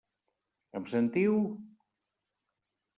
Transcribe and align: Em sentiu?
Em 0.79 0.89
sentiu? 0.93 1.37